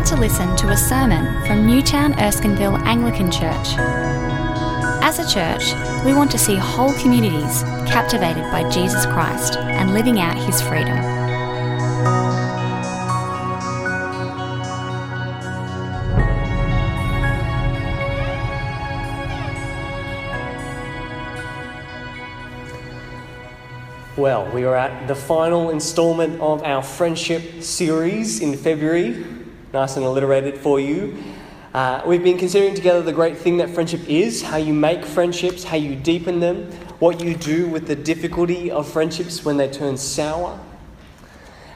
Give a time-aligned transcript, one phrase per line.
[0.00, 3.74] about to listen to a sermon from Newtown Erskineville Anglican Church.
[5.02, 5.74] As a church,
[6.06, 10.96] we want to see whole communities captivated by Jesus Christ and living out his freedom.
[24.16, 29.39] Well, we are at the final installment of our friendship series in February.
[29.72, 31.16] Nice and alliterated for you.
[31.72, 35.62] Uh, we've been considering together the great thing that friendship is, how you make friendships,
[35.62, 39.96] how you deepen them, what you do with the difficulty of friendships when they turn
[39.96, 40.58] sour.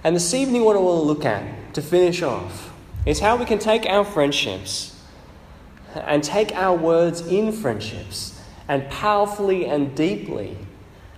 [0.02, 2.72] And this evening, what I want to look at to finish off
[3.06, 5.00] is how we can take our friendships
[5.94, 10.58] and take our words in friendships and powerfully and deeply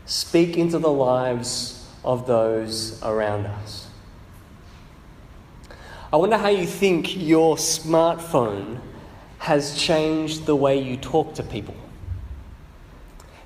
[0.05, 3.86] speak into the lives of those around us.
[6.13, 8.79] I wonder how you think your smartphone
[9.39, 11.75] has changed the way you talk to people.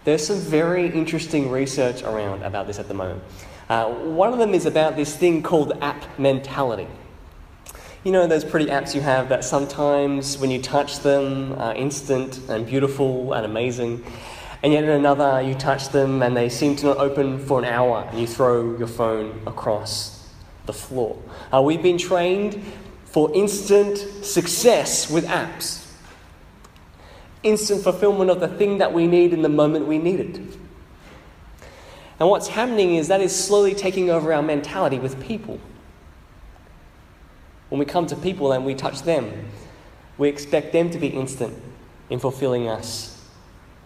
[0.04, 3.22] There's some very interesting research around about this at the moment.
[3.70, 6.86] Uh, one of them is about this thing called app mentality.
[8.04, 12.40] You know those pretty apps you have that sometimes when you touch them are instant
[12.50, 14.04] and beautiful and amazing,
[14.62, 17.64] and yet in another you touch them and they seem to not open for an
[17.64, 20.19] hour and you throw your phone across
[20.66, 21.20] the floor.
[21.52, 22.62] Uh, we've been trained
[23.04, 25.86] for instant success with apps,
[27.42, 30.40] instant fulfillment of the thing that we need in the moment we need it.
[32.20, 35.58] And what's happening is that is slowly taking over our mentality with people.
[37.70, 39.48] When we come to people and we touch them,
[40.18, 41.56] we expect them to be instant
[42.10, 43.26] in fulfilling us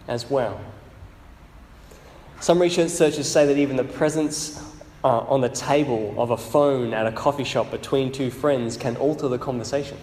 [0.07, 0.59] as well.
[2.41, 4.61] Some researchers say that even the presence
[5.05, 8.95] uh, on the table of a phone at a coffee shop between two friends can
[8.97, 9.99] alter the conversation.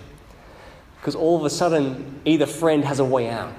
[0.97, 3.53] Because all of a sudden, either friend has a way out.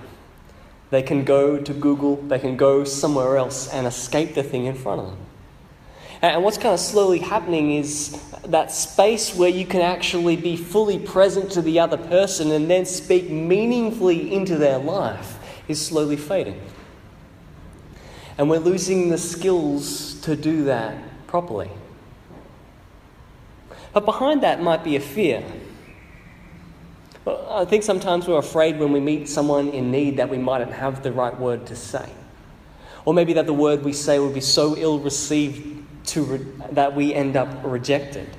[0.90, 4.76] They can go to Google, they can go somewhere else and escape the thing in
[4.76, 5.18] front of them.
[6.22, 10.98] And what's kind of slowly happening is that space where you can actually be fully
[10.98, 16.62] present to the other person and then speak meaningfully into their life is slowly fading.
[18.38, 20.96] And we're losing the skills to do that
[21.34, 21.72] properly.
[23.92, 25.44] But behind that might be a fear.
[27.26, 31.02] I think sometimes we're afraid when we meet someone in need that we mightn't have
[31.02, 32.08] the right word to say.
[33.04, 36.96] Or maybe that the word we say will be so ill received to re- that
[36.96, 38.30] we end up rejected.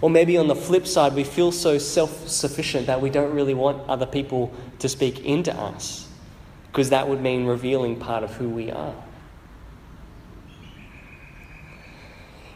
[0.00, 3.52] Or maybe on the flip side, we feel so self sufficient that we don't really
[3.52, 6.08] want other people to speak into us,
[6.68, 8.94] because that would mean revealing part of who we are.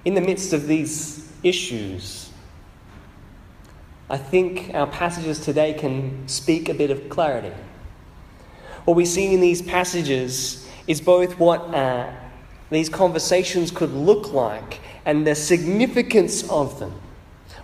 [0.04, 2.30] In the midst of these issues,
[4.08, 7.52] I think our passages today can speak a bit of clarity.
[8.86, 12.10] What we see in these passages is both what uh,
[12.70, 16.92] these conversations could look like and the significance of them.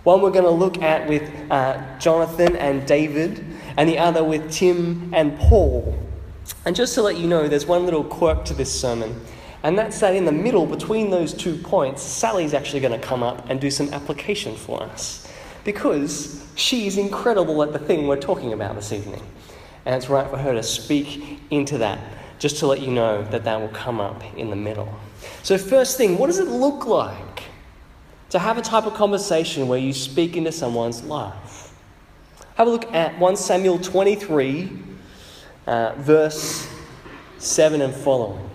[0.03, 3.43] One we're going to look at with uh, Jonathan and David,
[3.75, 5.97] and the other with Tim and Paul.
[6.65, 9.19] And just to let you know, there's one little quirk to this sermon,
[9.63, 13.23] and that's that in the middle between those two points, Sally's actually going to come
[13.23, 15.31] up and do some application for us.
[15.63, 19.21] Because she's incredible at the thing we're talking about this evening.
[19.85, 21.99] And it's right for her to speak into that
[22.39, 24.93] just to let you know that that will come up in the middle.
[25.43, 27.43] So, first thing, what does it look like
[28.29, 31.73] to have a type of conversation where you speak into someone's life?
[32.55, 34.71] Have a look at 1 Samuel 23,
[35.65, 36.67] uh, verse
[37.39, 38.46] 7 and following.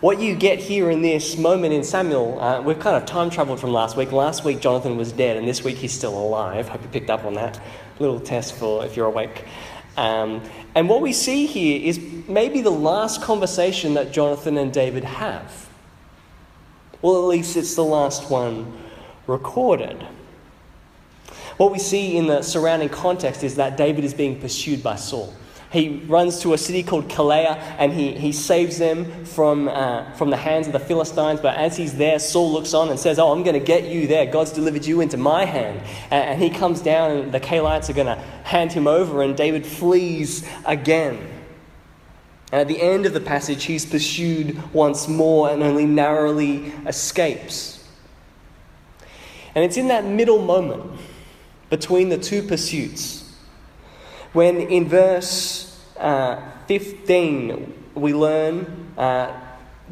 [0.00, 3.60] What you get here in this moment in Samuel, uh, we've kind of time traveled
[3.60, 4.12] from last week.
[4.12, 6.70] Last week, Jonathan was dead, and this week, he's still alive.
[6.70, 7.60] Hope you picked up on that.
[7.98, 9.44] Little test for if you're awake.
[9.98, 10.42] Um,
[10.74, 15.68] and what we see here is maybe the last conversation that Jonathan and David have.
[17.02, 18.72] Well, at least it's the last one
[19.26, 20.02] recorded.
[21.58, 25.34] What we see in the surrounding context is that David is being pursued by Saul.
[25.70, 30.30] He runs to a city called Keilah and he, he saves them from, uh, from
[30.30, 31.40] the hands of the Philistines.
[31.40, 34.08] But as he's there, Saul looks on and says, Oh, I'm going to get you
[34.08, 34.26] there.
[34.26, 35.80] God's delivered you into my hand.
[36.10, 39.36] And, and he comes down, and the Keilites are going to hand him over, and
[39.36, 41.18] David flees again.
[42.50, 47.88] And at the end of the passage, he's pursued once more and only narrowly escapes.
[49.54, 50.98] And it's in that middle moment
[51.70, 53.19] between the two pursuits
[54.32, 59.38] when in verse uh, 15 we learn uh,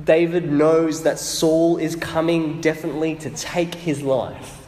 [0.02, 4.66] David knows that Saul is coming definitely to take his life.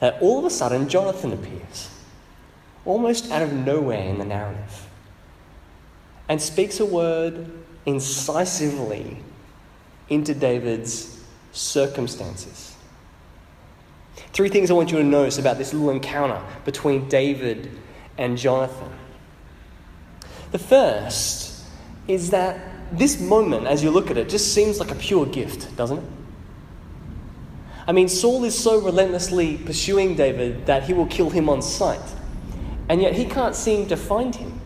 [0.00, 1.90] that all of a sudden Jonathan appears,
[2.84, 4.86] almost out of nowhere in the narrative,
[6.28, 7.50] and speaks a word
[7.86, 9.18] incisively
[10.08, 12.76] into David's circumstances.
[14.32, 17.70] Three things I want you to notice about this little encounter between David
[18.18, 18.90] and Jonathan.
[20.52, 21.64] The first
[22.08, 22.58] is that
[22.92, 26.04] this moment, as you look at it, just seems like a pure gift, doesn't it?
[27.86, 32.14] I mean, Saul is so relentlessly pursuing David that he will kill him on sight,
[32.88, 34.60] and yet he can't seem to find him.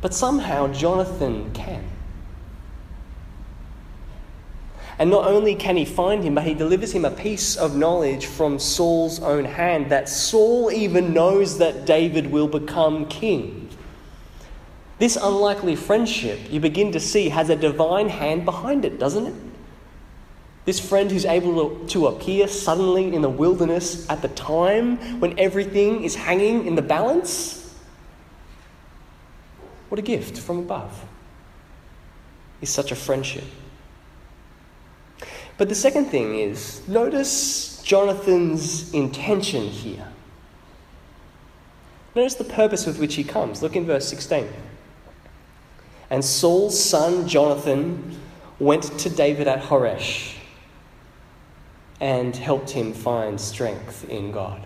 [0.00, 1.84] But somehow Jonathan can.
[4.98, 8.26] And not only can he find him, but he delivers him a piece of knowledge
[8.26, 13.68] from Saul's own hand that Saul even knows that David will become king.
[14.98, 19.34] This unlikely friendship, you begin to see, has a divine hand behind it, doesn't it?
[20.64, 26.04] This friend who's able to, appear suddenly in the wilderness at the time when everything
[26.04, 27.74] is hanging in the balance.
[29.88, 31.04] What a gift from above
[32.60, 33.44] is such a friendship.
[35.56, 40.08] But the second thing is notice Jonathan's intention here.
[42.14, 43.62] Notice the purpose with which he comes.
[43.62, 44.48] Look in verse 16.
[46.10, 48.20] And Saul's son Jonathan
[48.58, 50.36] went to David at Horesh
[52.00, 54.64] and helped him find strength in God.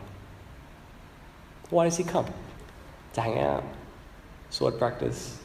[1.71, 2.27] Why does he come?
[3.15, 3.65] To hang out,
[4.51, 5.39] sword practice.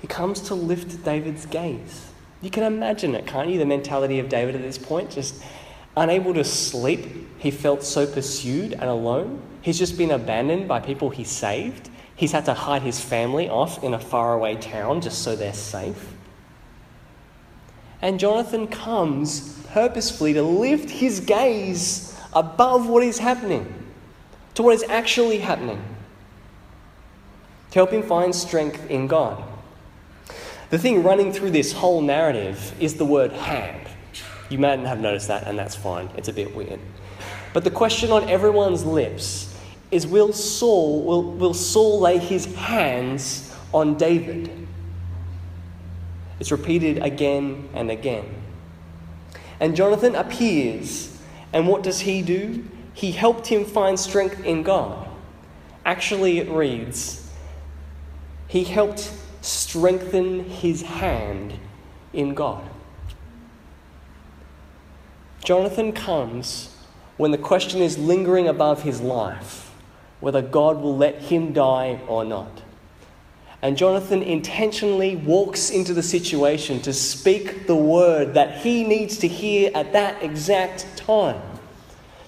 [0.00, 2.10] He comes to lift David's gaze.
[2.44, 3.58] You can imagine it, can't you?
[3.58, 5.42] The mentality of David at this point, just
[5.96, 7.26] unable to sleep.
[7.38, 9.40] He felt so pursued and alone.
[9.62, 11.88] He's just been abandoned by people he saved.
[12.14, 16.12] He's had to hide his family off in a faraway town just so they're safe.
[18.02, 23.72] And Jonathan comes purposefully to lift his gaze above what is happening,
[24.52, 25.82] to what is actually happening,
[27.70, 29.42] to help him find strength in God.
[30.70, 33.86] The thing running through this whole narrative is the word hand.
[34.48, 36.10] You may not have noticed that, and that's fine.
[36.16, 36.80] It's a bit weird.
[37.52, 39.54] But the question on everyone's lips
[39.90, 44.50] is will Saul, will, will Saul lay his hands on David?
[46.40, 48.26] It's repeated again and again.
[49.60, 51.16] And Jonathan appears,
[51.52, 52.64] and what does he do?
[52.92, 55.08] He helped him find strength in God.
[55.84, 57.30] Actually, it reads,
[58.48, 59.12] He helped
[59.44, 61.52] strengthen his hand
[62.12, 62.62] in God.
[65.44, 66.74] Jonathan comes
[67.18, 69.70] when the question is lingering above his life
[70.20, 72.62] whether God will let him die or not.
[73.60, 79.28] And Jonathan intentionally walks into the situation to speak the word that he needs to
[79.28, 81.42] hear at that exact time.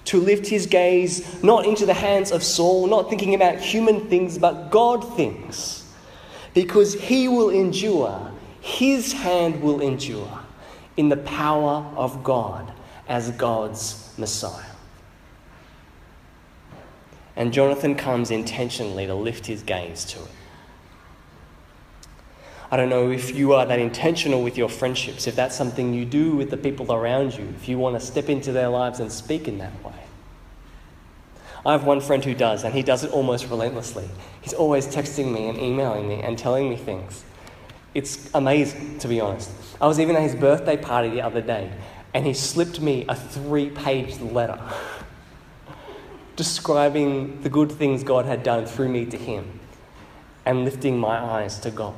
[0.05, 4.37] To lift his gaze not into the hands of Saul, not thinking about human things,
[4.37, 5.76] but God things
[6.57, 8.31] because he will endure,
[8.61, 10.39] his hand will endure
[10.97, 12.73] in the power of God
[13.07, 14.65] as God's Messiah.
[17.35, 20.31] And Jonathan comes intentionally to lift his gaze to it.
[22.71, 26.05] I don't know if you are that intentional with your friendships, if that's something you
[26.05, 29.11] do with the people around you, if you want to step into their lives and
[29.11, 30.06] speak in that way.
[31.65, 34.07] I have one friend who does, and he does it almost relentlessly.
[34.41, 37.23] He's always texting me and emailing me and telling me things.
[37.93, 39.51] It's amazing, to be honest.
[39.81, 41.71] I was even at his birthday party the other day,
[42.13, 44.59] and he slipped me a three page letter
[46.35, 49.59] describing the good things God had done through me to him
[50.45, 51.95] and lifting my eyes to God.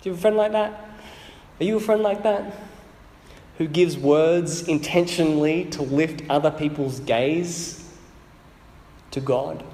[0.00, 0.88] Do you have a friend like that?
[1.60, 2.54] Are you a friend like that?
[3.58, 7.77] Who gives words intentionally to lift other people's gaze
[9.10, 9.64] to God,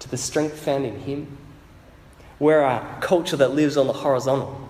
[0.00, 1.38] to the strength found in Him.
[2.38, 4.68] We're a culture that lives on the horizontal.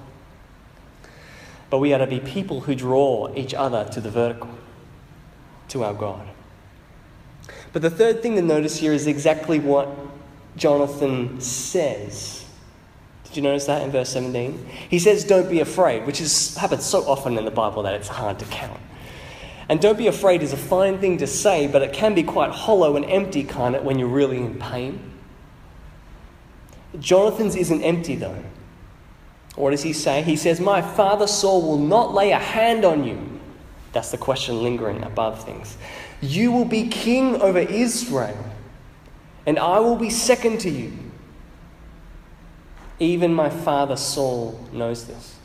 [1.71, 4.51] But we are to be people who draw each other to the vertical,
[5.69, 6.29] to our God.
[7.73, 9.89] But the third thing to notice here is exactly what
[10.57, 12.45] Jonathan says.
[13.25, 14.67] Did you notice that in verse 17?
[14.89, 18.09] He says, Don't be afraid, which is, happens so often in the Bible that it's
[18.09, 18.81] hard to count.
[19.71, 22.51] And don't be afraid is a fine thing to say, but it can be quite
[22.51, 25.13] hollow and empty, kind of, when you're really in pain.
[26.99, 28.43] Jonathan's isn't empty, though.
[29.55, 30.23] What does he say?
[30.23, 33.41] He says, My father Saul will not lay a hand on you.
[33.93, 35.77] That's the question lingering above things.
[36.21, 38.45] You will be king over Israel,
[39.47, 40.93] and I will be second to you.
[42.99, 45.37] Even my father Saul knows this.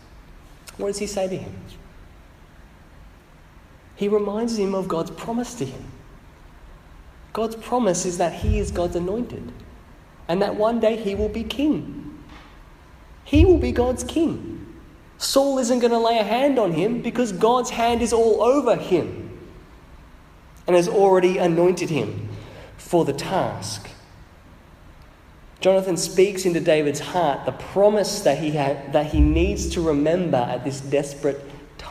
[0.77, 1.53] What does he say to him?
[3.96, 5.86] He reminds him of God's promise to him.
[7.34, 9.52] God's promise is that he is God's anointed
[10.28, 12.24] and that one day he will be king.
[13.24, 14.66] He will be God's king.
[15.18, 18.75] Saul isn't going to lay a hand on him because God's hand is all over
[18.75, 19.40] him
[20.68, 22.30] and has already anointed him
[22.78, 23.90] for the task.
[25.62, 30.38] Jonathan speaks into David's heart the promise that he, had, that he needs to remember
[30.38, 31.42] at this desperate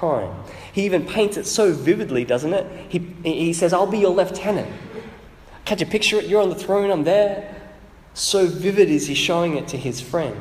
[0.04, 0.44] time.
[0.72, 2.66] He even paints it so vividly, doesn't it?
[2.88, 4.70] He, he says, I'll be your lieutenant.
[5.64, 6.26] Can't you picture it?
[6.26, 7.54] You're on the throne, I'm there.
[8.14, 10.40] So vivid is he showing it to his friend.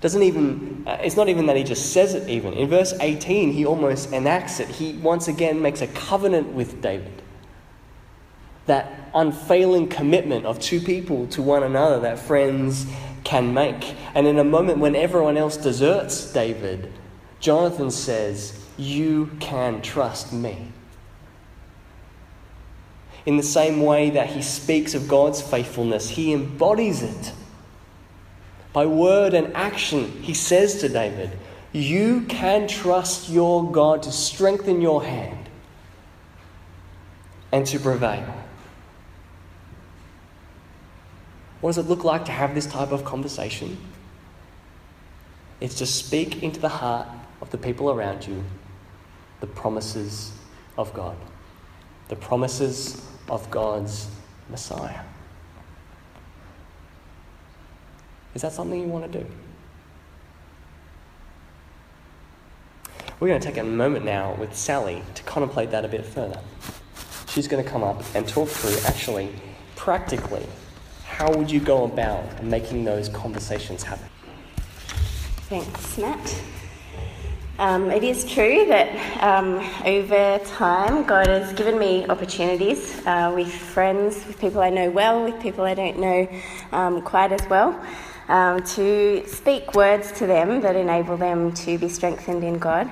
[0.00, 2.54] Doesn't even, uh, it's not even that he just says it, even.
[2.54, 4.68] In verse 18, he almost enacts it.
[4.68, 7.22] He once again makes a covenant with David.
[8.66, 12.86] That unfailing commitment of two people to one another that friends
[13.30, 13.94] can make.
[14.12, 16.92] And in a moment when everyone else deserts David,
[17.38, 20.72] Jonathan says, You can trust me.
[23.24, 27.32] In the same way that he speaks of God's faithfulness, he embodies it.
[28.72, 31.30] By word and action, he says to David,
[31.72, 35.48] You can trust your God to strengthen your hand
[37.52, 38.39] and to prevail.
[41.60, 43.76] What does it look like to have this type of conversation?
[45.60, 47.06] It's to speak into the heart
[47.42, 48.42] of the people around you
[49.40, 50.32] the promises
[50.76, 51.16] of God,
[52.08, 54.10] the promises of God's
[54.50, 55.00] Messiah.
[58.34, 59.26] Is that something you want to do?
[63.18, 66.40] We're going to take a moment now with Sally to contemplate that a bit further.
[67.28, 69.30] She's going to come up and talk through actually,
[69.76, 70.46] practically,
[71.20, 74.06] how would you go about making those conversations happen?
[75.50, 76.42] Thanks, Matt.
[77.58, 78.88] Um, it is true that
[79.22, 84.88] um, over time God has given me opportunities uh, with friends, with people I know
[84.90, 86.26] well, with people I don't know
[86.72, 87.78] um, quite as well,
[88.28, 92.90] um, to speak words to them that enable them to be strengthened in God.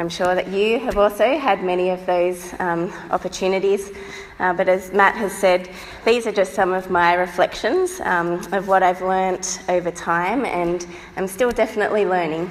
[0.00, 3.92] I'm sure that you have also had many of those um, opportunities.
[4.38, 5.68] Uh, but as Matt has said,
[6.06, 10.86] these are just some of my reflections um, of what I've learnt over time, and
[11.18, 12.50] I'm still definitely learning.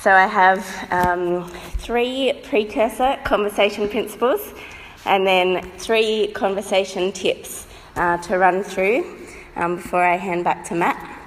[0.00, 4.54] So I have um, three precursor conversation principles
[5.04, 7.66] and then three conversation tips
[7.96, 11.20] uh, to run through um, before I hand back to Matt.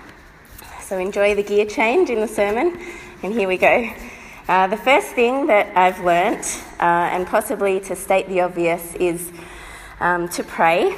[0.82, 2.82] So enjoy the gear change in the sermon,
[3.22, 3.94] and here we go.
[4.48, 9.30] Uh, the first thing that I've learnt, uh, and possibly to state the obvious, is
[10.00, 10.96] um, to pray.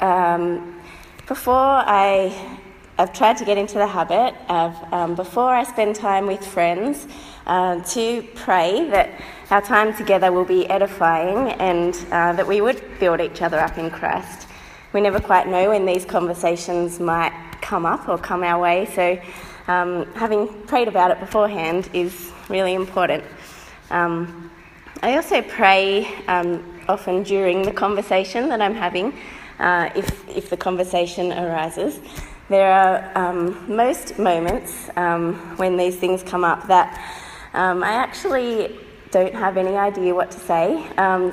[0.00, 0.78] Um,
[1.26, 2.58] before I,
[2.98, 7.08] I've tried to get into the habit of, um, before I spend time with friends,
[7.46, 9.18] uh, to pray that
[9.50, 13.78] our time together will be edifying and uh, that we would build each other up
[13.78, 14.46] in Christ.
[14.92, 19.18] We never quite know when these conversations might come up or come our way, so
[19.68, 23.24] um, having prayed about it beforehand is really important.
[23.90, 24.50] Um,
[25.02, 29.14] I also pray um, often during the conversation that I'm having,
[29.58, 32.00] uh, if, if the conversation arises.
[32.48, 37.00] There are um, most moments um, when these things come up that
[37.54, 38.78] I actually
[39.10, 40.84] don't have any idea what to say.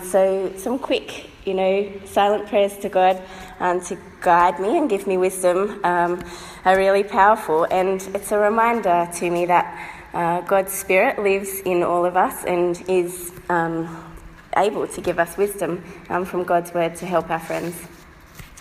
[0.04, 3.22] so, some quick, you know, silent prayers to God
[3.60, 6.22] um, to guide me and give me wisdom um,
[6.66, 7.66] are really powerful.
[7.72, 12.44] And it's a reminder to me that uh, God's Spirit lives in all of us
[12.44, 14.14] and is um,
[14.58, 17.82] able to give us wisdom um, from God's Word to help our friends.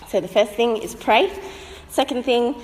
[0.08, 1.32] So the first thing is pray.
[1.88, 2.54] Second thing,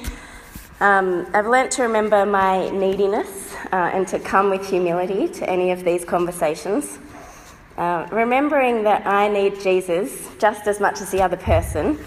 [0.81, 5.73] um, I've learnt to remember my neediness uh, and to come with humility to any
[5.73, 6.99] of these conversations.
[7.77, 11.99] Uh, remembering that I need Jesus just as much as the other person,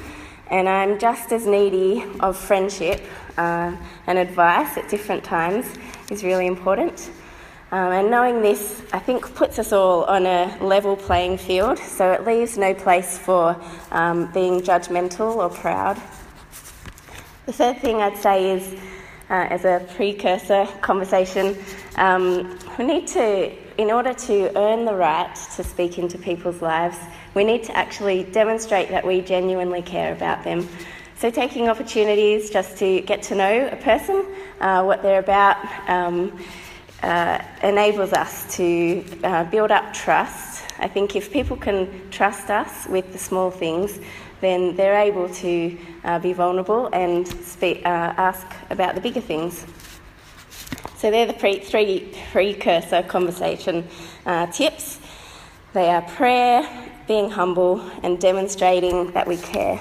[0.51, 3.01] and I'm just as needy of friendship
[3.38, 5.65] uh, and advice at different times
[6.12, 7.10] is really important.
[7.72, 12.12] Um, and knowing this, I think, puts us all on a level playing field, so
[12.12, 13.60] it leaves no place for
[13.91, 16.00] um, being judgmental or proud.
[17.48, 18.79] The third thing I'd say is,
[19.31, 21.57] uh, as a precursor conversation,
[21.95, 26.98] um, we need to, in order to earn the right to speak into people's lives,
[27.34, 30.67] we need to actually demonstrate that we genuinely care about them.
[31.17, 34.25] So, taking opportunities just to get to know a person,
[34.60, 35.58] uh, what they're about,
[35.89, 36.38] um,
[37.03, 40.63] uh, enables us to uh, build up trust.
[40.79, 44.00] I think if people can trust us with the small things,
[44.41, 49.65] then they're able to uh, be vulnerable and speak, uh, ask about the bigger things.
[51.06, 53.88] So, they're the pre- three precursor conversation
[54.26, 54.98] uh, tips.
[55.74, 56.68] They are prayer,
[57.08, 59.80] being humble, and demonstrating that we care.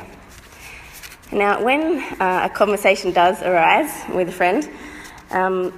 [1.32, 4.68] Now, when uh, a conversation does arise with a friend,
[5.30, 5.72] um,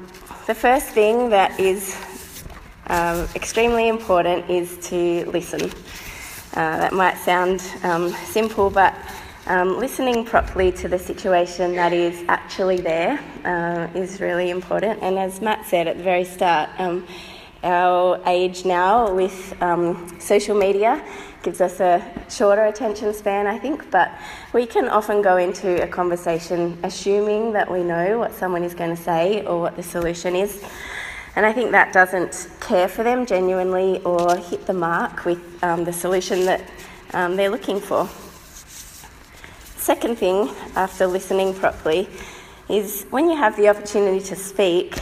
[0.49, 1.97] the first thing that is
[2.88, 5.71] um, extremely important is to listen.
[6.55, 8.97] Uh, that might sound um, simple, but
[9.47, 15.03] um, listening properly to the situation that is actually there uh, is really important.
[15.03, 17.07] And as Matt said at the very start, um,
[17.62, 21.05] our age now with um, social media
[21.43, 24.12] gives us a shorter attention span, I think, but
[24.53, 28.95] we can often go into a conversation assuming that we know what someone is going
[28.95, 30.62] to say or what the solution is.
[31.37, 35.85] And I think that doesn't care for them genuinely or hit the mark with um,
[35.85, 36.62] the solution that
[37.15, 38.09] um, they're looking for.
[39.87, 42.09] Second thing, after listening properly,
[42.69, 44.99] is when you have the opportunity to speak,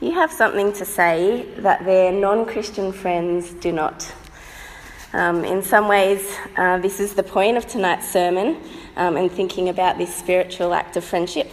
[0.00, 4.14] you have something to say that their non Christian friends do not.
[5.12, 8.62] Um, in some ways, uh, this is the point of tonight's sermon
[8.94, 11.50] um, and thinking about this spiritual act of friendship,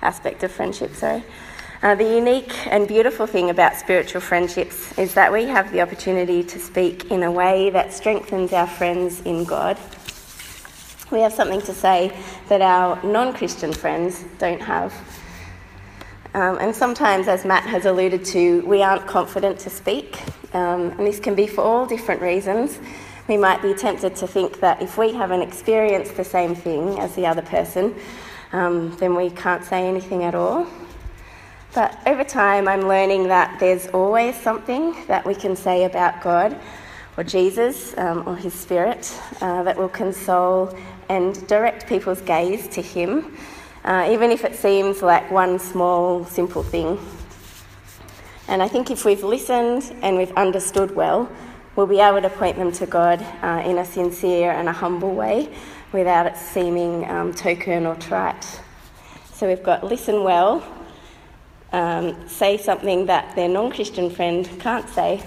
[0.00, 1.22] aspect of friendship, sorry.
[1.82, 6.42] Uh, the unique and beautiful thing about spiritual friendships is that we have the opportunity
[6.42, 9.76] to speak in a way that strengthens our friends in God.
[11.12, 12.10] We have something to say
[12.48, 14.94] that our non Christian friends don't have.
[16.32, 20.18] Um, and sometimes, as Matt has alluded to, we aren't confident to speak.
[20.54, 22.78] Um, and this can be for all different reasons.
[23.28, 27.14] We might be tempted to think that if we haven't experienced the same thing as
[27.14, 27.94] the other person,
[28.52, 30.66] um, then we can't say anything at all.
[31.74, 36.58] But over time, I'm learning that there's always something that we can say about God
[37.16, 40.76] or Jesus um, or His Spirit uh, that will console
[41.12, 43.36] and direct people's gaze to Him
[43.84, 46.98] uh, even if it seems like one small, simple thing.
[48.48, 51.30] And I think if we've listened and we've understood well,
[51.74, 55.14] we'll be able to point them to God uh, in a sincere and a humble
[55.14, 55.52] way
[55.92, 58.60] without it seeming um, token or trite.
[59.32, 60.64] So we've got listen well,
[61.72, 65.22] um, say something that their non Christian friend can't say.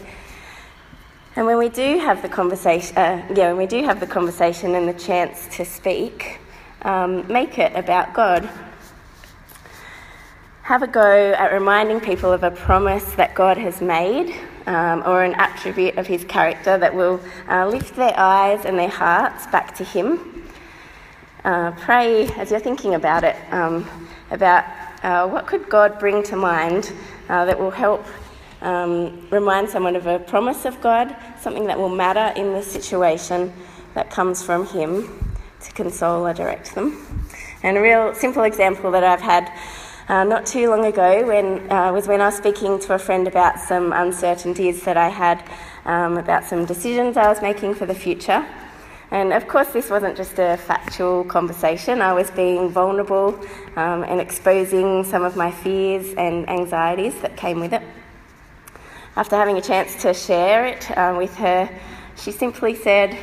[1.38, 4.74] And when we do have the conversation, uh, yeah, when we do have the conversation
[4.74, 6.40] and the chance to speak,
[6.84, 8.50] um, make it about God.
[10.62, 14.34] Have a go at reminding people of a promise that God has made
[14.66, 17.20] um, or an attribute of his character that will
[17.50, 20.48] uh, lift their eyes and their hearts back to him.
[21.44, 23.86] Uh, pray as you're thinking about it um,
[24.32, 24.64] about
[25.04, 26.94] uh, what could God bring to mind
[27.28, 28.06] uh, that will help
[28.66, 33.54] um, remind someone of a promise of God, something that will matter in the situation
[33.94, 37.28] that comes from him to console or direct them.
[37.64, 39.52] And a real simple example that I've had
[40.08, 43.28] uh, not too long ago when, uh, was when I was speaking to a friend
[43.28, 45.44] about some uncertainties that I had
[45.86, 48.46] um, about some decisions I was making for the future.
[49.12, 52.02] And of course, this wasn't just a factual conversation.
[52.02, 53.40] I was being vulnerable
[53.76, 57.84] um, and exposing some of my fears and anxieties that came with it.
[59.18, 61.70] After having a chance to share it uh, with her,
[62.18, 63.18] she simply said,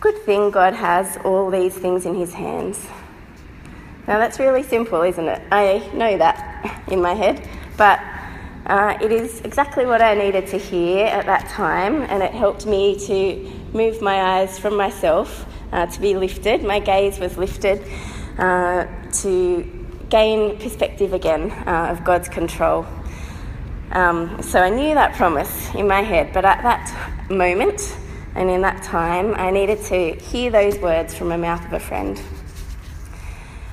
[0.00, 2.84] Good thing God has all these things in his hands.
[4.08, 5.40] Now that's really simple, isn't it?
[5.52, 8.00] I know that in my head, but
[8.66, 12.66] uh, it is exactly what I needed to hear at that time, and it helped
[12.66, 16.64] me to move my eyes from myself uh, to be lifted.
[16.64, 17.86] My gaze was lifted
[18.36, 18.86] uh,
[19.22, 22.84] to gain perspective again uh, of God's control.
[23.92, 27.94] Um, so I knew that promise in my head, but at that moment,
[28.34, 31.78] and in that time, I needed to hear those words from the mouth of a
[31.78, 32.20] friend.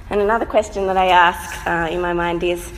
[0.10, 2.69] And another question that I ask uh, in my mind is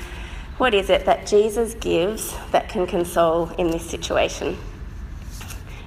[0.60, 4.56] what is it that Jesus gives that can console in this situation?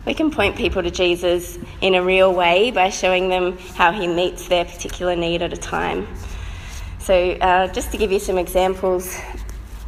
[0.06, 4.08] We can point people to Jesus in a real way by showing them how he
[4.08, 6.08] meets their particular need at a time.
[6.98, 9.16] So, uh, just to give you some examples,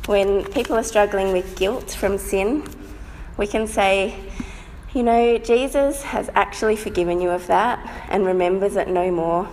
[0.07, 2.65] when people are struggling with guilt from sin,
[3.37, 4.15] we can say,
[4.95, 9.49] you know, Jesus has actually forgiven you of that and remembers it no more.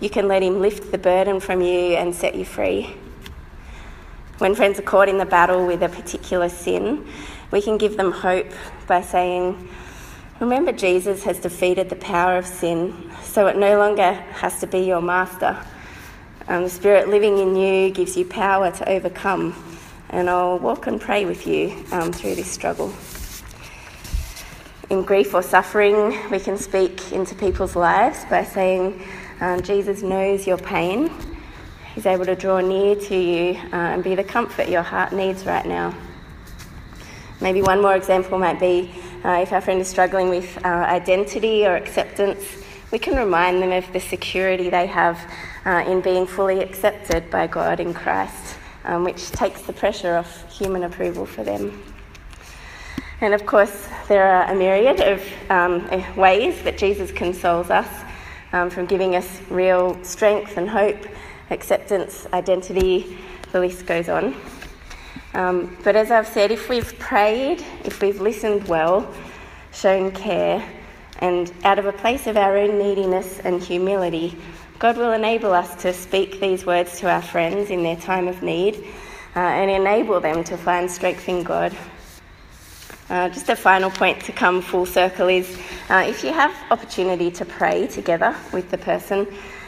[0.00, 2.94] You can let him lift the burden from you and set you free.
[4.38, 7.06] When friends are caught in the battle with a particular sin,
[7.50, 8.50] we can give them hope
[8.86, 9.68] by saying,
[10.40, 14.78] Remember, Jesus has defeated the power of sin, so it no longer has to be
[14.78, 15.62] your master.
[16.50, 19.54] Um, the Spirit living in you gives you power to overcome,
[20.10, 22.92] and I'll walk and pray with you um, through this struggle
[24.90, 29.00] in grief or suffering, we can speak into people's lives by saying,
[29.40, 31.10] um, Jesus knows your pain.
[31.94, 35.46] He's able to draw near to you uh, and be the comfort your heart needs
[35.46, 35.94] right now.
[37.40, 38.92] Maybe one more example might be
[39.24, 42.42] uh, if our friend is struggling with uh, identity or acceptance,
[42.90, 45.18] we can remind them of the security they have
[45.64, 50.50] uh, in being fully accepted by God in Christ, um, which takes the pressure off
[50.52, 51.82] human approval for them.
[53.20, 57.88] And of course, there are a myriad of um, ways that Jesus consoles us,
[58.52, 61.06] um, from giving us real strength and hope,
[61.50, 63.18] acceptance, identity,
[63.52, 64.34] the list goes on.
[65.34, 69.12] Um, but as I've said, if we've prayed, if we've listened well,
[69.72, 70.66] shown care,
[71.20, 74.36] and out of a place of our own neediness and humility,
[74.78, 78.42] God will enable us to speak these words to our friends in their time of
[78.42, 78.76] need
[79.36, 81.76] uh, and enable them to find strength in God.
[83.10, 85.58] Uh, just a final point to come full circle is
[85.90, 89.26] uh, if you have opportunity to pray together with the person,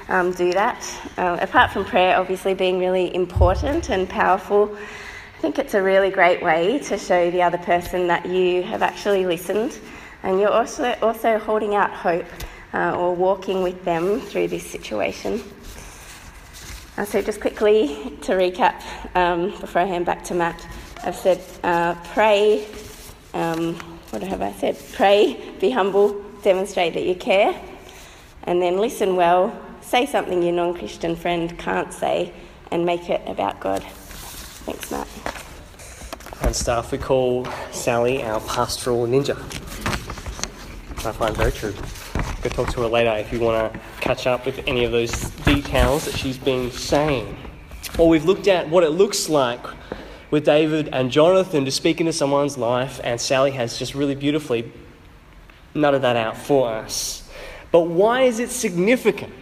[0.08, 0.82] um, do that.
[1.18, 4.74] Uh, apart from prayer, obviously being really important and powerful,
[5.36, 8.80] I think it's a really great way to show the other person that you have
[8.80, 9.78] actually listened
[10.22, 12.26] and you're also, also holding out hope
[12.74, 15.42] uh, or walking with them through this situation.
[16.96, 18.82] Uh, so, just quickly to recap
[19.16, 20.66] um, before I hand back to Matt,
[21.04, 22.66] I've said uh, pray,
[23.34, 23.74] um,
[24.10, 24.78] what have I said?
[24.92, 27.58] Pray, be humble, demonstrate that you care,
[28.44, 32.32] and then listen well, say something your non Christian friend can't say,
[32.70, 33.82] and make it about God.
[33.82, 35.08] Thanks, Matt.
[36.42, 39.36] And staff, we call Sally our pastoral ninja.
[41.04, 41.74] I find very true.
[42.42, 45.10] Go talk to her later if you want to catch up with any of those
[45.44, 47.36] details that she's been saying.
[47.98, 49.64] Or we've looked at what it looks like
[50.30, 54.72] with David and Jonathan to speak into someone's life, and Sally has just really beautifully
[55.74, 57.28] nutted that out for us.
[57.70, 59.32] But why is it significant?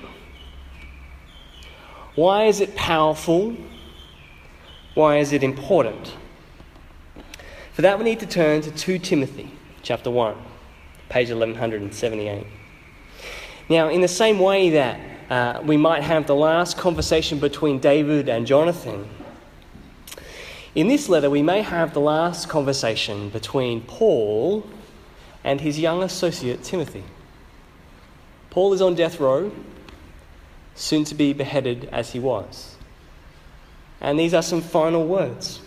[2.15, 3.57] Why is it powerful?
[4.95, 6.17] Why is it important?
[7.73, 9.51] For that, we need to turn to 2 Timothy
[9.83, 10.37] chapter 1,
[11.11, 12.47] page 1178.
[13.69, 18.29] Now, in the same way that uh, we might have the last conversation between David
[18.29, 19.09] and Jonathan,
[20.75, 24.65] in this letter we may have the last conversation between Paul
[25.43, 27.05] and his young associate Timothy.
[28.51, 29.51] Paul is on death row,
[30.77, 32.77] soon to be beheaded as he was.
[34.01, 35.61] And these are some final words.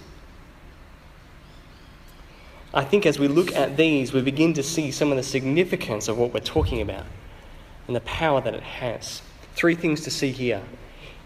[2.73, 6.07] I think as we look at these, we begin to see some of the significance
[6.07, 7.05] of what we're talking about
[7.88, 9.21] and the power that it has.
[9.53, 10.63] Three things to see here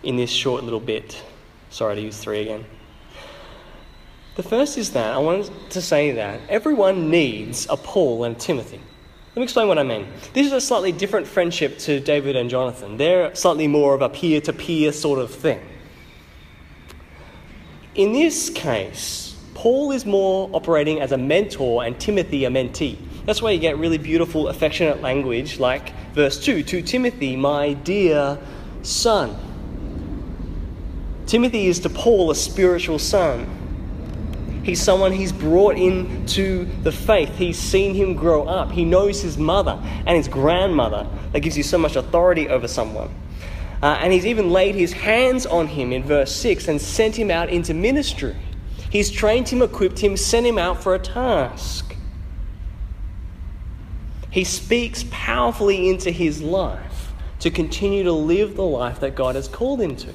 [0.03, 1.21] in this short little bit.
[1.69, 2.65] Sorry to use three again.
[4.35, 8.39] The first is that I wanted to say that everyone needs a Paul and a
[8.39, 8.79] Timothy.
[9.29, 10.07] Let me explain what I mean.
[10.33, 12.97] This is a slightly different friendship to David and Jonathan.
[12.97, 15.61] They're slightly more of a peer to peer sort of thing.
[17.95, 19.26] In this case,
[19.57, 22.95] Paul is more operating as a mentor and Timothy a mentee.
[23.25, 28.37] That's why you get really beautiful, affectionate language like verse 2 To Timothy, my dear
[28.83, 29.35] son.
[31.25, 34.61] Timothy is to Paul a spiritual son.
[34.63, 37.35] He's someone he's brought into the faith.
[37.35, 38.71] He's seen him grow up.
[38.71, 41.07] He knows his mother and his grandmother.
[41.31, 43.09] That gives you so much authority over someone.
[43.81, 47.31] Uh, and he's even laid his hands on him in verse 6 and sent him
[47.31, 48.35] out into ministry.
[48.97, 51.95] He's trained him, equipped him, sent him out for a task.
[54.31, 59.47] He speaks powerfully into his life to continue to live the life that God has
[59.47, 60.11] called him to.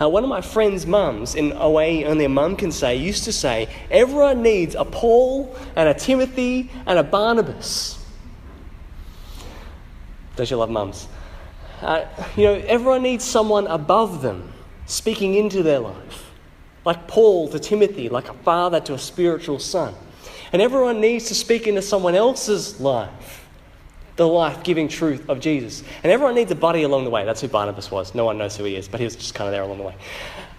[0.00, 3.24] Uh, one of my friend's mums, in a way only a mum can say, used
[3.24, 8.02] to say, everyone needs a Paul and a Timothy and a Barnabas.
[10.36, 11.08] Don't you love mums?
[11.82, 12.06] Uh,
[12.38, 14.50] you know, everyone needs someone above them
[14.86, 16.31] speaking into their life
[16.84, 19.94] like Paul to Timothy, like a father to a spiritual son.
[20.52, 23.46] And everyone needs to speak into someone else's life,
[24.16, 25.82] the life giving truth of Jesus.
[26.02, 27.24] And everyone needs a buddy along the way.
[27.24, 28.14] That's who Barnabas was.
[28.14, 29.84] No one knows who he is, but he was just kind of there along the
[29.84, 29.94] way.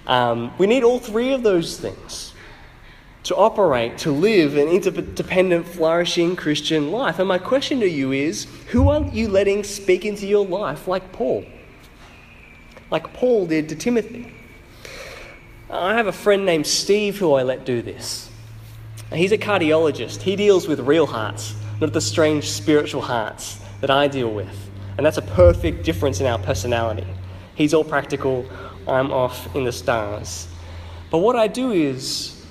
[0.08, 2.34] Um, we need all three of those things
[3.24, 7.20] to operate, to live an interdependent, flourishing Christian life.
[7.20, 11.12] And my question to you is who are you letting speak into your life like
[11.14, 11.46] Paul?
[12.92, 14.34] Like Paul did to Timothy.
[15.74, 18.30] I have a friend named Steve who I let do this.
[19.12, 20.22] He's a cardiologist.
[20.22, 24.70] He deals with real hearts, not the strange spiritual hearts that I deal with.
[24.98, 27.08] And that's a perfect difference in our personality.
[27.56, 28.46] He's all practical,
[28.88, 30.48] I'm off in the stars.
[31.10, 32.46] But what I do is,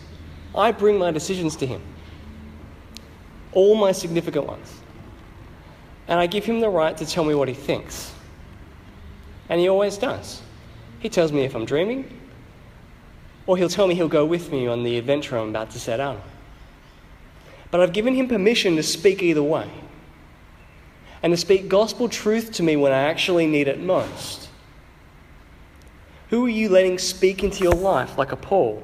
[0.53, 1.81] I bring my decisions to him,
[3.53, 4.81] all my significant ones.
[6.09, 8.13] And I give him the right to tell me what he thinks.
[9.49, 10.43] And he always does.
[10.99, 12.19] He tells me if I'm dreaming,
[13.47, 16.01] or he'll tell me he'll go with me on the adventure I'm about to set
[16.01, 16.23] out on.
[17.71, 19.69] But I've given him permission to speak either way
[21.23, 24.49] and to speak gospel truth to me when I actually need it most.
[26.31, 28.83] Who are you letting speak into your life like a Paul?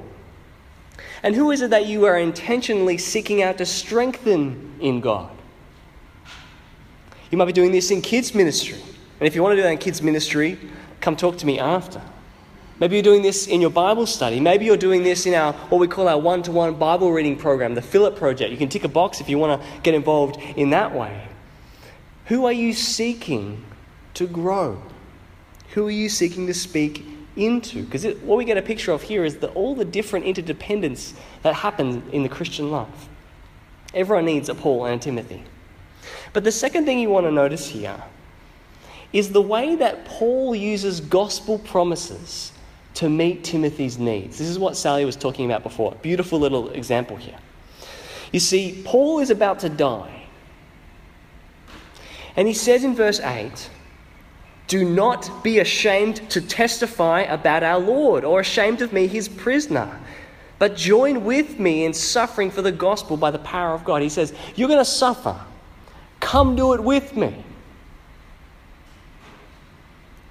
[1.22, 5.30] And who is it that you are intentionally seeking out to strengthen in God?
[7.30, 8.80] You might be doing this in kids' ministry.
[9.20, 10.58] And if you want to do that in kids' ministry,
[11.00, 12.00] come talk to me after.
[12.80, 14.38] Maybe you're doing this in your Bible study.
[14.38, 17.82] Maybe you're doing this in our what we call our one-to-one Bible reading program, the
[17.82, 18.52] Philip Project.
[18.52, 21.26] You can tick a box if you want to get involved in that way.
[22.26, 23.64] Who are you seeking
[24.14, 24.80] to grow?
[25.70, 27.82] Who are you seeking to speak into?
[27.82, 31.54] Because what we get a picture of here is that all the different interdependence that
[31.54, 33.08] happens in the Christian life.
[33.92, 35.42] Everyone needs a Paul and a Timothy.
[36.32, 38.04] But the second thing you want to notice here
[39.12, 42.52] is the way that Paul uses gospel promises
[42.98, 44.38] to meet Timothy's needs.
[44.38, 45.94] This is what Sally was talking about before.
[46.02, 47.38] Beautiful little example here.
[48.32, 50.24] You see, Paul is about to die.
[52.34, 53.70] And he says in verse 8,
[54.66, 60.00] Do not be ashamed to testify about our Lord, or ashamed of me, his prisoner,
[60.58, 64.02] but join with me in suffering for the gospel by the power of God.
[64.02, 65.40] He says, You're going to suffer.
[66.18, 67.44] Come do it with me.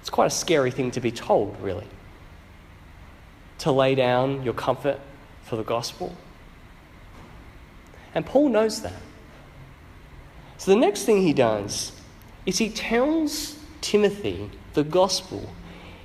[0.02, 1.86] It's quite a scary thing to be told, really.
[3.58, 5.00] To lay down your comfort
[5.42, 6.16] for the gospel.
[8.14, 9.00] And Paul knows that.
[10.58, 11.92] So the next thing he does
[12.46, 15.48] is he tells Timothy the gospel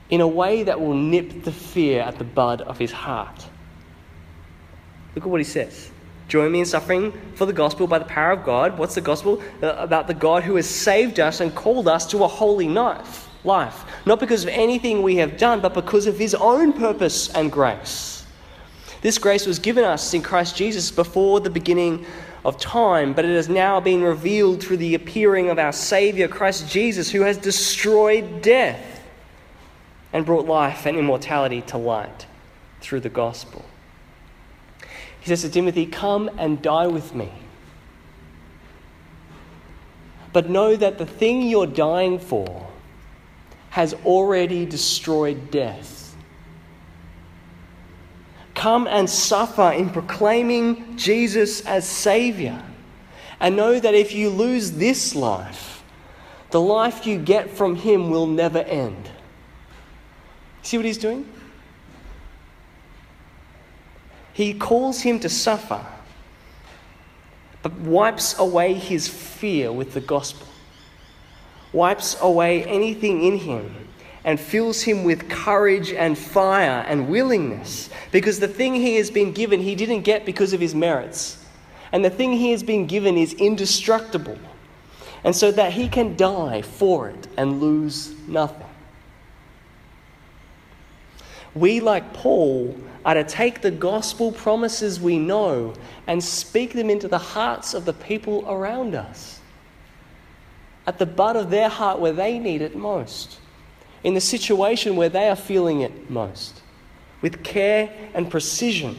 [0.10, 3.48] in a way that will nip the fear at the bud of his heart.
[5.16, 5.92] Look at what he says.
[6.28, 8.78] Join me in suffering for the gospel by the power of God.
[8.78, 9.42] What's the gospel?
[9.62, 13.30] Uh, about the God who has saved us and called us to a holy life.
[14.06, 18.26] Not because of anything we have done, but because of his own purpose and grace.
[19.02, 22.06] This grace was given us in Christ Jesus before the beginning
[22.46, 26.70] of time, but it has now been revealed through the appearing of our Savior, Christ
[26.70, 29.02] Jesus, who has destroyed death
[30.12, 32.28] and brought life and immortality to light
[32.82, 33.64] through the gospel.
[35.20, 37.32] He says to Timothy, Come and die with me.
[40.34, 42.68] But know that the thing you're dying for
[43.74, 46.04] has already destroyed death
[48.64, 52.64] Come and suffer in proclaiming Jesus as Savior.
[53.40, 55.84] And know that if you lose this life,
[56.52, 59.10] the life you get from Him will never end.
[60.62, 61.28] See what He's doing?
[64.32, 65.86] He calls him to suffer,
[67.62, 70.48] but wipes away his fear with the gospel,
[71.74, 73.76] wipes away anything in him
[74.24, 77.90] and fills him with courage and fire and willingness.
[78.12, 81.44] Because the thing he has been given, he didn't get because of his merits.
[81.92, 84.38] And the thing he has been given is indestructible.
[85.24, 88.68] And so that he can die for it and lose nothing.
[91.56, 95.74] We, like Paul, are to take the gospel promises we know
[96.08, 99.40] and speak them into the hearts of the people around us.
[100.86, 103.40] At the butt of their heart where they need it most
[104.04, 106.62] in the situation where they are feeling it most,
[107.22, 108.98] with care and precision,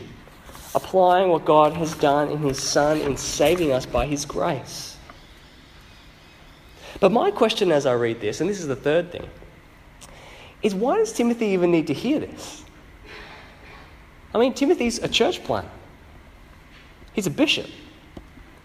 [0.75, 4.97] applying what God has done in His Son in saving us by His grace.
[7.01, 9.29] But my question as I read this, and this is the third thing,
[10.63, 12.65] is why does Timothy even need to hear this?
[14.35, 15.71] I mean, Timothy's a church planter,
[17.13, 17.69] he's a bishop,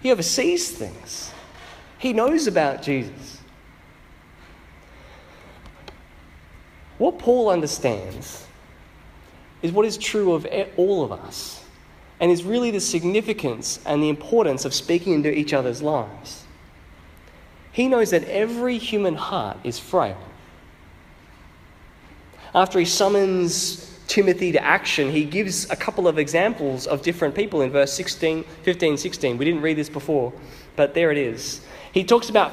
[0.02, 1.34] he oversees things,
[2.00, 3.42] he knows about Jesus.
[6.98, 8.46] What Paul understands
[9.62, 11.64] is what is true of all of us
[12.20, 16.44] and is really the significance and the importance of speaking into each other's lives.
[17.72, 20.18] He knows that every human heart is frail.
[22.54, 27.62] After he summons Timothy to action, he gives a couple of examples of different people
[27.62, 29.38] in verse 16, 15, 16.
[29.38, 30.34] We didn't read this before,
[30.76, 31.62] but there it is.
[31.92, 32.52] He talks about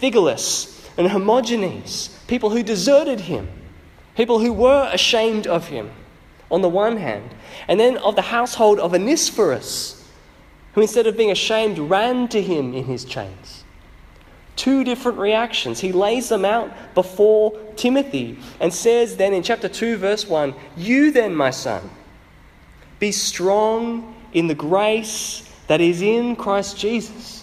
[0.00, 3.48] Phygelus and Hermogenes, people who deserted him
[4.20, 5.90] people who were ashamed of him,
[6.50, 7.30] on the one hand,
[7.68, 10.06] and then of the household of Onesiphorus,
[10.74, 13.64] who instead of being ashamed ran to him in his chains.
[14.56, 15.80] Two different reactions.
[15.80, 21.10] He lays them out before Timothy and says then in chapter 2, verse 1 You
[21.12, 21.88] then, my son,
[22.98, 27.39] be strong in the grace that is in Christ Jesus.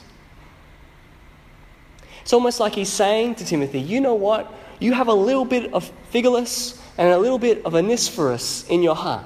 [2.28, 4.54] It's almost like he's saying to Timothy, You know what?
[4.80, 8.96] You have a little bit of Phygelus and a little bit of Onesiphorus in your
[8.96, 9.24] heart.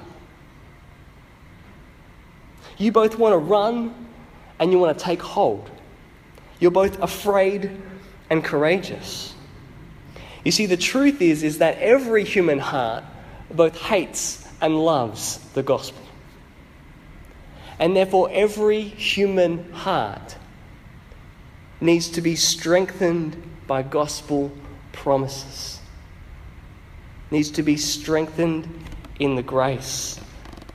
[2.78, 4.06] You both want to run
[4.60, 5.68] and you want to take hold.
[6.60, 7.76] You're both afraid
[8.30, 9.34] and courageous.
[10.44, 13.02] You see, the truth is, is that every human heart
[13.50, 16.06] both hates and loves the gospel.
[17.80, 20.36] And therefore, every human heart
[21.82, 24.52] needs to be strengthened by gospel
[24.92, 25.80] promises,
[27.32, 28.68] needs to be strengthened
[29.18, 30.20] in the grace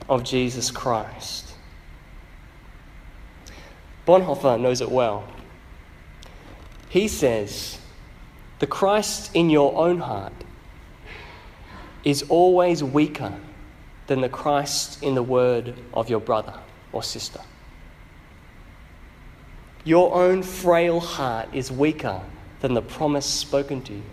[0.10, 1.54] of Jesus Christ.
[4.06, 5.26] Bonhoeffer knows it well.
[6.90, 7.80] He says,
[8.60, 10.34] The Christ in your own heart
[12.04, 13.34] is always weaker
[14.08, 16.54] than the Christ in the word of your brother
[16.92, 17.40] or sister.
[19.88, 22.22] Your own frail heart is weaker
[22.60, 24.04] than the promise spoken to you.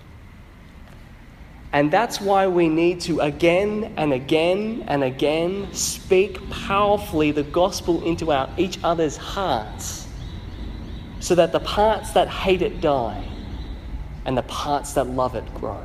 [1.73, 8.05] And that's why we need to again and again and again speak powerfully the gospel
[8.05, 10.07] into our, each other's hearts
[11.19, 13.27] so that the parts that hate it die
[14.27, 15.85] and the parts that love it grow.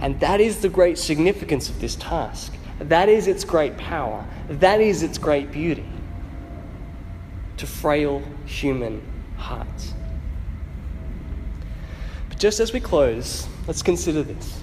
[0.00, 2.54] And that is the great significance of this task.
[2.78, 4.26] That is its great power.
[4.48, 5.84] That is its great beauty
[7.56, 9.02] to frail human
[9.36, 9.94] hearts.
[12.28, 14.60] But just as we close, let's consider this.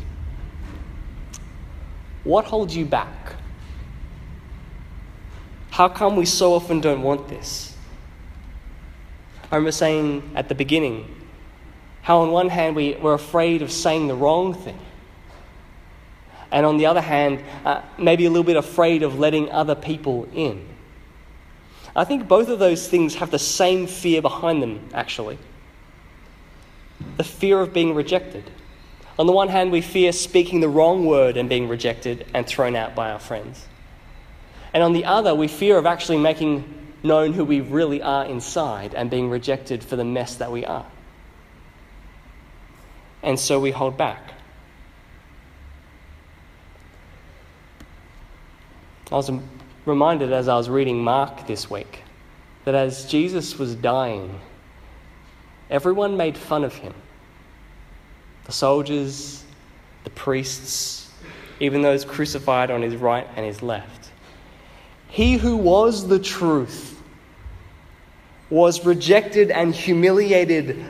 [2.23, 3.35] What holds you back?
[5.71, 7.75] How come we so often don't want this?
[9.51, 11.15] I remember saying at the beginning
[12.01, 14.79] how, on one hand, we, we're afraid of saying the wrong thing.
[16.51, 20.27] And on the other hand, uh, maybe a little bit afraid of letting other people
[20.33, 20.67] in.
[21.95, 25.37] I think both of those things have the same fear behind them, actually
[27.17, 28.49] the fear of being rejected.
[29.19, 32.75] On the one hand, we fear speaking the wrong word and being rejected and thrown
[32.75, 33.65] out by our friends.
[34.73, 38.95] And on the other, we fear of actually making known who we really are inside
[38.95, 40.85] and being rejected for the mess that we are.
[43.21, 44.33] And so we hold back.
[49.11, 49.29] I was
[49.85, 52.03] reminded as I was reading Mark this week
[52.65, 54.39] that as Jesus was dying,
[55.69, 56.93] everyone made fun of him.
[58.45, 59.43] The soldiers,
[60.03, 61.11] the priests,
[61.59, 64.11] even those crucified on his right and his left.
[65.07, 67.01] He who was the truth
[68.49, 70.85] was rejected and humiliated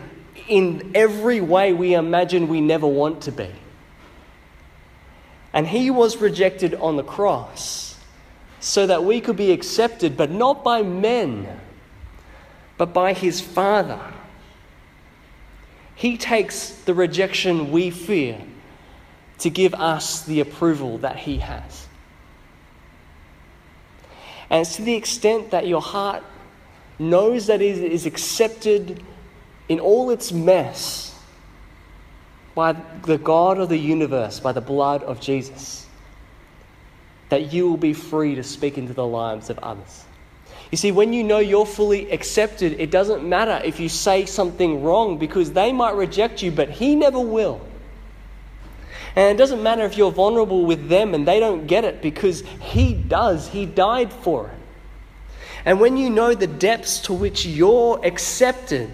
[0.47, 3.49] in every way we imagine we never want to be.
[5.53, 7.90] And he was rejected on the cross
[8.61, 11.59] so that we could be accepted, but not by men,
[12.77, 13.99] but by his Father.
[15.95, 18.39] He takes the rejection we fear
[19.39, 21.87] to give us the approval that he has.
[24.51, 26.23] And it's to the extent that your heart
[26.99, 29.03] knows that it is accepted
[29.69, 31.19] in all its mess
[32.53, 35.87] by the God of the universe, by the blood of Jesus
[37.31, 40.03] that you will be free to speak into the lives of others.
[40.69, 44.83] You see, when you know you're fully accepted, it doesn't matter if you say something
[44.83, 47.61] wrong because they might reject you, but He never will.
[49.15, 52.41] And it doesn't matter if you're vulnerable with them and they don't get it because
[52.59, 53.47] He does.
[53.47, 54.57] He died for it.
[55.63, 58.91] And when you know the depths to which you're accepted,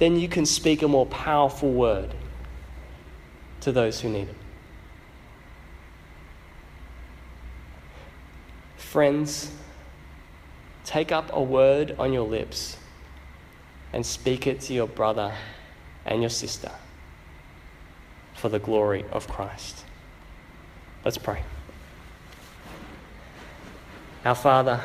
[0.00, 2.10] then you can speak a more powerful word
[3.60, 4.39] to those who need it.
[8.90, 9.52] Friends,
[10.84, 12.76] take up a word on your lips
[13.92, 15.32] and speak it to your brother
[16.04, 16.72] and your sister
[18.34, 19.84] for the glory of Christ.
[21.04, 21.44] Let's pray.
[24.24, 24.82] Our Father,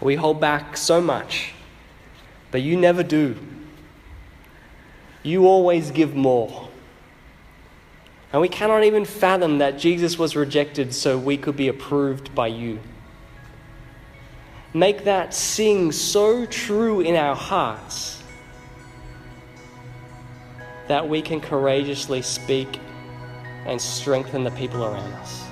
[0.00, 1.52] we hold back so much,
[2.50, 3.36] but you never do.
[5.22, 6.70] You always give more.
[8.32, 12.46] And we cannot even fathom that Jesus was rejected so we could be approved by
[12.46, 12.80] you.
[14.74, 18.22] Make that sing so true in our hearts
[20.88, 22.80] that we can courageously speak
[23.66, 25.44] and strengthen the people around us.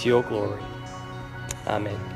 [0.00, 0.62] To your glory.
[1.66, 2.15] Amen.